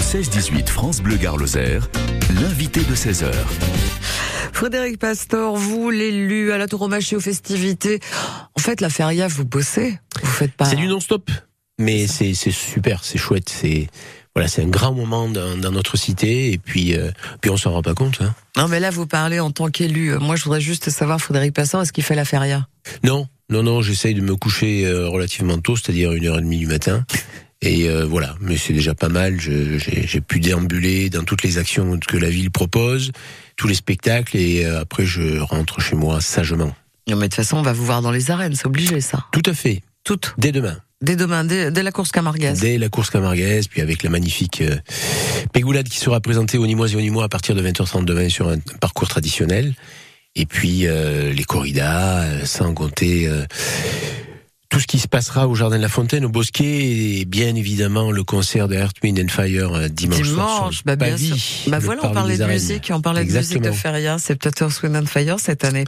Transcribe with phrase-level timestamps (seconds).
[0.00, 3.32] 16-18 France Bleu Gare l'invité de 16h.
[4.52, 8.00] Frédéric Pastor, vous, l'élu à la tauromachie aux festivités,
[8.56, 10.64] en fait, la feria, vous bossez Vous faites pas.
[10.64, 11.30] C'est du non-stop,
[11.78, 13.88] mais c'est super, c'est chouette, c'est
[14.34, 17.10] voilà, c'est un grand moment dans, notre cité et puis euh,
[17.42, 18.22] puis on s'en rend pas compte.
[18.22, 18.34] Hein.
[18.56, 20.16] Non, mais là vous parlez en tant qu'élu.
[20.18, 22.66] Moi, je voudrais juste savoir, Frédéric Pastor, est-ce qu'il fait la feria
[23.04, 23.82] Non, non, non.
[23.82, 27.04] J'essaye de me coucher euh, relativement tôt, c'est-à-dire une heure et demie du matin.
[27.62, 29.38] Et euh, voilà, mais c'est déjà pas mal.
[29.38, 33.12] J'ai pu déambuler dans toutes les actions que la ville propose,
[33.56, 36.74] tous les spectacles, et euh, après je rentre chez moi sagement.
[37.06, 39.26] Non, mais de toute façon, on va vous voir dans les arènes, c'est obligé ça.
[39.32, 39.82] Tout à fait.
[40.04, 40.34] Toutes.
[40.38, 40.78] Dès demain.
[41.02, 42.60] Dès demain, dès, la course Camarguaise.
[42.60, 44.76] Dès la course Camarguaise, puis avec la magnifique euh,
[45.52, 48.48] Pégoulade qui sera présentée au Nîmois et au Nîmois à partir de 20h30 demain sur
[48.48, 49.74] un parcours traditionnel.
[50.36, 53.28] Et puis les corridas, sans compter
[54.70, 58.12] tout ce qui se passera au Jardin de la Fontaine, au Bosquet, et bien évidemment
[58.12, 61.36] le concert de Earth, Wind and Fire euh, dimanche, dimanche bah bien sûr.
[61.66, 64.80] Bah voilà, on parlait de musique, on parlait de musique de Feria, c'est peut-être Earth,
[64.82, 65.84] Wind and Fire cette année.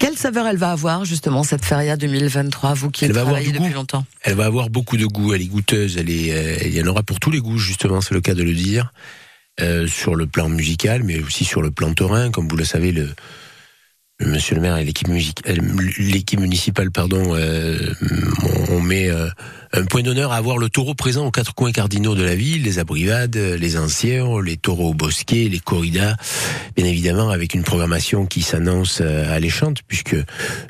[0.00, 4.04] Quelle saveur elle va avoir justement cette Feria 2023, vous qui elle travaillez depuis longtemps?
[4.22, 6.86] Elle va avoir beaucoup de goût, elle est goûteuse, elle est, euh, il y en
[6.88, 8.92] aura pour tous les goûts justement, c'est le cas de le dire,
[9.60, 12.90] euh, sur le plan musical, mais aussi sur le plan taurin, comme vous le savez,
[12.90, 13.08] le
[14.20, 17.94] Monsieur le maire et l'équipe l'équipe municipale, pardon, euh,
[18.68, 19.28] on met euh,
[19.72, 22.62] un point d'honneur à avoir le taureau présent aux quatre coins cardinaux de la ville,
[22.62, 26.16] les abrivades, les anciens, les taureaux bosquets, les corridas,
[26.76, 30.16] bien évidemment avec une programmation qui s'annonce euh, alléchante puisque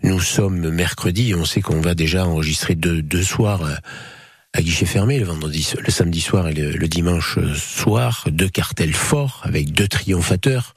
[0.05, 3.63] nous sommes mercredi on sait qu'on va déjà enregistrer deux, deux soirs
[4.53, 9.41] à guichet fermé le vendredi, le samedi soir et le dimanche soir, deux cartels forts
[9.45, 10.75] avec deux triomphateurs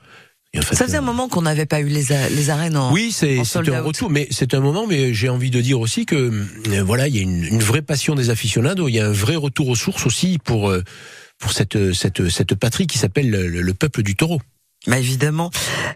[0.61, 3.81] ça faisait un moment qu'on n'avait pas eu les, les arènes en Oui, c'est un
[3.81, 7.15] retour, mais c'est un moment, mais j'ai envie de dire aussi que euh, voilà, il
[7.15, 9.75] y a une, une, vraie passion des aficionados, il y a un vrai retour aux
[9.75, 10.83] sources aussi pour euh,
[11.39, 14.41] pour cette cette cette patrie qui s'appelle le, peuple du taureau.
[14.85, 15.49] Bah évidemment,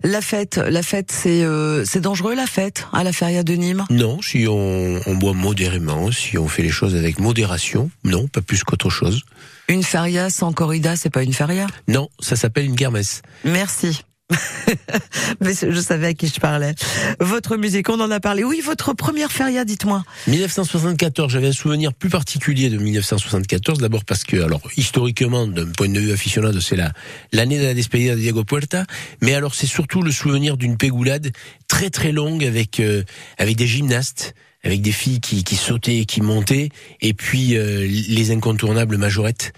[0.03, 3.85] la fête, la fête, c'est euh, c'est dangereux la fête à la feria de Nîmes?
[3.89, 8.41] Non, si on, on boit modérément, si on fait les choses avec modération, non, pas
[8.41, 9.23] plus qu'autre chose.
[9.67, 11.67] Une feria sans corrida, c'est pas une feria?
[11.89, 13.21] Non, ça s'appelle une kermesse.
[13.43, 14.03] Merci.
[15.41, 16.75] Mais je savais à qui je parlais.
[17.19, 18.43] Votre musique, on en a parlé.
[18.43, 20.03] Oui, votre première feria, dites-moi.
[20.27, 23.79] 1974, j'avais un souvenir plus particulier de 1974.
[23.79, 26.91] D'abord parce que, alors, historiquement, d'un point de vue aficionado, c'est la,
[27.31, 28.85] l'année de la despedida de Diego Puerta.
[29.21, 31.31] Mais alors, c'est surtout le souvenir d'une pégoulade
[31.67, 33.03] très très longue avec, euh,
[33.37, 34.33] avec des gymnastes
[34.63, 39.53] avec des filles qui, qui sautaient, qui montaient, et puis euh, les incontournables majorettes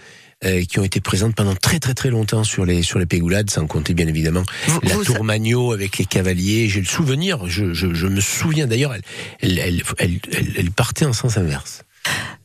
[0.46, 3.50] euh, qui ont été présentes pendant très très très longtemps sur les sur les pégoulades,
[3.50, 4.44] sans compter bien évidemment
[4.84, 6.70] la tour Magno avec les cavaliers.
[6.70, 9.02] J'ai le souvenir, je, je, je me souviens d'ailleurs, elle
[9.42, 10.20] elle, elle,
[10.58, 11.84] elle, partait en sens inverse.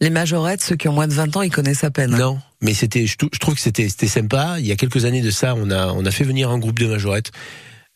[0.01, 2.17] Les majorettes, ceux qui ont moins de 20 ans, ils connaissent à peine.
[2.17, 4.57] Non, mais c'était, je, trouve que c'était, c'était sympa.
[4.59, 6.79] Il y a quelques années de ça, on a, on a fait venir un groupe
[6.79, 7.31] de majorettes.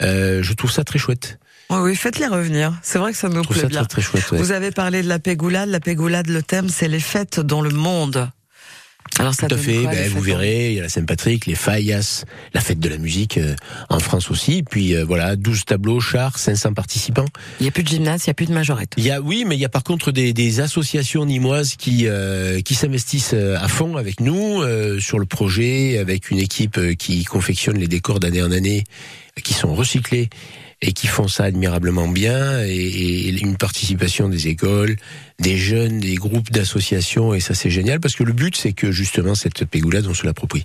[0.03, 1.38] Euh, je trouve ça très chouette.
[1.70, 2.72] Oui, oui, faites-les revenir.
[2.82, 3.81] C'est vrai que ça nous plaît bien.
[3.81, 4.38] Très, très chouette, ouais.
[4.38, 5.69] Vous avez parlé de la pégoulade.
[5.69, 8.31] La pégoulade, le thème, c'est les fêtes dans le monde.
[9.18, 12.24] Alors ça Tout à fait, ben, vous verrez, il y a la Saint-Patrick, les Faillas,
[12.54, 13.56] la fête de la musique euh,
[13.88, 17.24] en France aussi, puis euh, voilà, 12 tableaux, chars, 500 participants.
[17.58, 18.92] Il n'y a plus de gymnase, il n'y a plus de majorette.
[18.96, 22.06] Il y a, oui, mais il y a par contre des, des associations nimoises qui,
[22.06, 24.62] euh, qui s'investissent à fond avec nous
[25.00, 28.84] sur le projet, avec une équipe qui confectionne les décors d'année en année,
[29.43, 30.28] qui sont recyclés
[30.81, 34.97] et qui font ça admirablement bien et, et, une participation des écoles,
[35.41, 38.93] des jeunes, des groupes d'associations et ça c'est génial parce que le but c'est que
[38.93, 40.65] justement cette pégoulade on se l'approprie.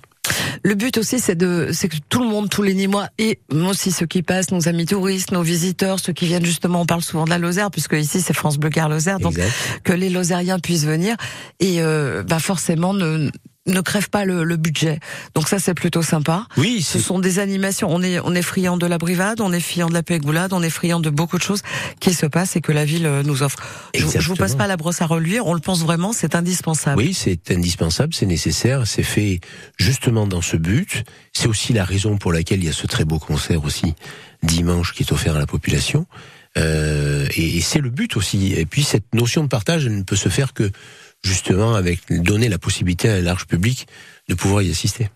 [0.62, 3.90] Le but aussi c'est de c'est que tout le monde, tous les Nîmois et aussi
[3.90, 7.24] ceux qui passent, nos amis touristes, nos visiteurs, ceux qui viennent justement, on parle souvent
[7.24, 9.36] de la Lozère puisque ici c'est France Bleu Car Lozère, donc
[9.82, 11.16] que les Lozériens puissent venir
[11.58, 13.30] et euh, bah forcément ne
[13.66, 15.00] ne crève pas le, le, budget.
[15.34, 16.46] Donc ça c'est plutôt sympa.
[16.56, 17.88] Oui, ce sont des animations.
[17.90, 20.62] On est on est friand de la brivade, on est friand de la pégoulade, on
[20.62, 21.62] est friand de beaucoup de choses
[22.00, 23.58] qui se passent et que la ville euh, nous offre.
[23.94, 25.46] Je, je vous passe pas la brosse à reluire.
[25.46, 27.00] On le pense vraiment, c'est indispensable.
[27.00, 29.40] Oui, c'est indispensable, c'est nécessaire, c'est fait
[29.78, 31.04] justement dans ce but.
[31.32, 33.94] C'est aussi la raison pour laquelle il y a ce très beau concert aussi
[34.42, 36.06] dimanche qui est offert à la population.
[36.56, 38.52] Euh, et, et c'est le but aussi.
[38.52, 40.70] Et puis cette notion de partage, elle ne peut se faire que
[41.24, 43.88] justement avec donner la possibilité à un large public
[44.28, 45.08] de pouvoir y assister.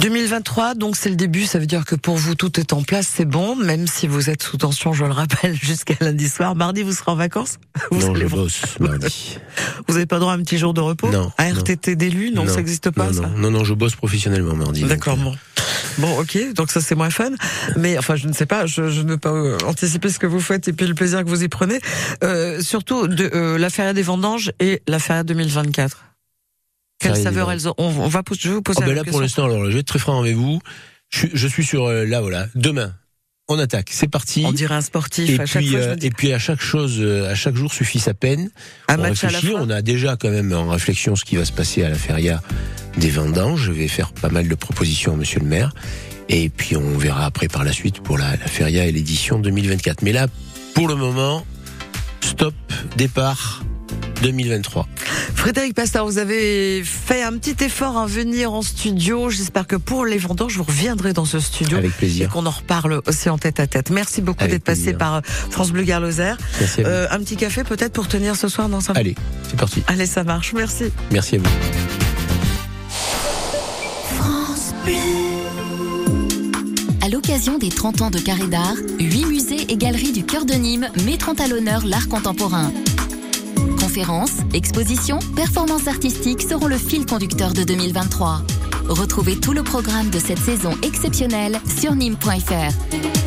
[0.00, 3.06] 2023, donc c'est le début, ça veut dire que pour vous tout est en place,
[3.14, 6.56] c'est bon, même si vous êtes sous tension, je le rappelle, jusqu'à lundi soir.
[6.56, 7.58] Mardi, vous serez en vacances?
[7.90, 9.38] Vous Non, je bosse mardi.
[9.86, 11.10] Vous n'avez pas droit à un petit jour de repos?
[11.10, 11.30] Non.
[11.38, 12.32] À RTT d'élu?
[12.32, 13.28] Non, ça n'existe pas non, ça?
[13.36, 14.82] non, non, je bosse professionnellement mardi.
[14.84, 15.36] D'accord, bon.
[15.98, 17.30] Bon, ok, donc ça c'est moins fun,
[17.76, 20.26] mais enfin je ne sais pas, je, je ne veux pas euh, anticiper ce que
[20.26, 21.80] vous faites et puis le plaisir que vous y prenez.
[22.24, 26.11] Euh, surtout de euh, la des vendanges et la feria 2024.
[27.02, 29.44] Quelle saveur elles ont on, va, Je vais vous poser oh ben là, pour l'instant,
[29.44, 30.60] alors, je vais être très franc avec vous.
[31.10, 32.94] Je, je suis sur, euh, là, voilà, demain.
[33.48, 34.44] On attaque, c'est parti.
[34.46, 35.28] On dirait un sportif.
[35.28, 37.98] Et à puis, chaque euh, et puis à chaque chose, euh, à chaque jour suffit
[37.98, 38.50] sa peine.
[38.88, 39.12] Un on la.
[39.56, 42.40] On a déjà quand même en réflexion ce qui va se passer à la feria
[42.96, 43.64] des vendanges.
[43.64, 45.74] Je vais faire pas mal de propositions à Monsieur le Maire.
[46.28, 50.02] Et puis on verra après par la suite pour la, la feria et l'édition 2024.
[50.02, 50.28] Mais là,
[50.74, 51.44] pour le moment,
[52.20, 52.54] stop,
[52.96, 53.62] départ
[54.22, 54.88] 2023.
[55.34, 59.28] Frédéric Pasteur, vous avez fait un petit effort à venir en studio.
[59.28, 61.78] J'espère que pour les vendeurs, je vous reviendrai dans ce studio.
[61.78, 62.26] Avec plaisir.
[62.26, 63.90] Et qu'on en reparle aussi en tête à tête.
[63.90, 66.34] Merci beaucoup d'être passé par France Bleu Garloser.
[66.60, 68.92] Merci euh, un petit café peut-être pour tenir ce soir dans sa...
[68.92, 69.16] Allez,
[69.48, 69.82] c'est parti.
[69.88, 70.52] Allez, ça marche.
[70.54, 70.84] Merci.
[71.10, 71.44] Merci à vous.
[74.16, 74.94] France Bleu.
[77.04, 80.54] À l'occasion des 30 ans de Carré d'Art, 8 musées et galeries du cœur de
[80.54, 82.70] Nîmes mettront à l'honneur l'art contemporain.
[83.92, 88.40] Conférences, expositions, performances artistiques seront le fil conducteur de 2023.
[88.88, 93.21] Retrouvez tout le programme de cette saison exceptionnelle sur nîmes.fr.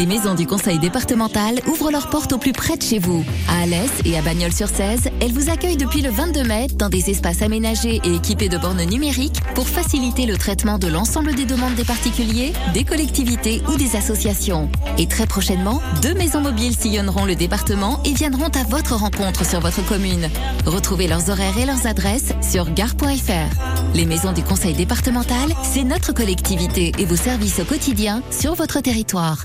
[0.00, 3.22] Les maisons du conseil départemental ouvrent leurs portes au plus près de chez vous.
[3.50, 7.42] À Alès et à Bagnols-sur-Cèze, elles vous accueillent depuis le 22 mai dans des espaces
[7.42, 11.84] aménagés et équipés de bornes numériques pour faciliter le traitement de l'ensemble des demandes des
[11.84, 14.70] particuliers, des collectivités ou des associations.
[14.96, 19.60] Et très prochainement, deux maisons mobiles sillonneront le département et viendront à votre rencontre sur
[19.60, 20.30] votre commune.
[20.64, 23.92] Retrouvez leurs horaires et leurs adresses sur gare.fr.
[23.94, 28.80] Les maisons du conseil départemental, c'est notre collectivité et vos services au quotidien sur votre
[28.80, 29.44] territoire.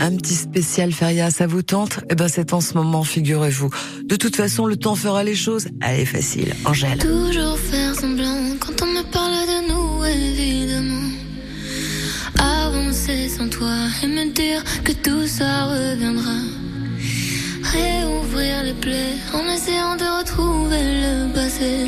[0.00, 2.00] Un petit spécial Feria, ça vous tente?
[2.10, 3.70] Eh ben c'est en ce moment, figurez-vous.
[4.04, 5.68] De toute façon, le temps fera les choses.
[5.80, 6.98] Allez, facile, Angèle.
[6.98, 11.10] Toujours faire semblant quand on me parle de nous, évidemment.
[12.38, 16.38] Avancer sans toi et me dire que tout ça reviendra.
[17.62, 21.86] Réouvrir les plaies en essayant de retrouver le passé.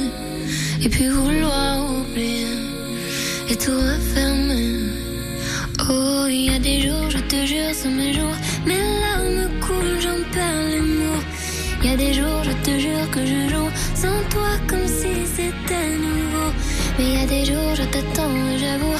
[0.82, 2.46] Et puis vouloir oublier
[3.48, 4.90] et tout refermer.
[5.88, 6.89] Oh, il y a des jours,
[7.82, 8.36] c'est mes jours.
[8.66, 9.48] Mes larmes
[10.00, 11.22] j'en perds les mots.
[11.82, 15.90] Y a des jours, je te jure que je joue sans toi comme si c'était
[16.06, 16.48] nouveau.
[16.98, 18.98] Mais il y a des jours, je t'attends j'avoue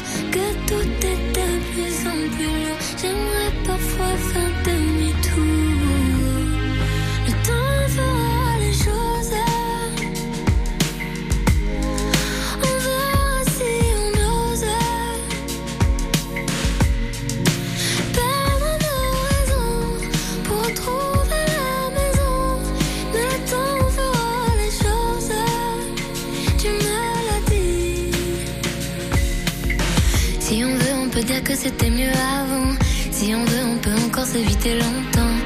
[31.70, 32.72] c'était mieux avant.
[33.10, 35.36] Si on veut, on peut encore s'éviter longtemps.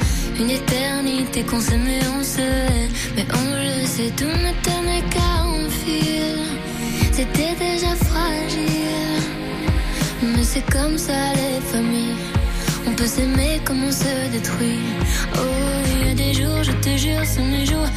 [0.41, 2.89] Une éternité qu'on s'aimait, on se hait.
[3.17, 5.35] Mais on le sait, tout ne tenait qu'à
[5.81, 6.39] fil.
[7.13, 9.21] C'était déjà fragile.
[10.23, 12.19] Mais c'est comme ça les familles.
[12.87, 14.85] On peut s'aimer comme on se détruit.
[15.35, 15.39] Oh,
[15.93, 17.89] il y a des jours, je te jure, c'est mes jours.